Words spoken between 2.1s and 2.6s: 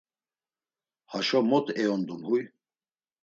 huy?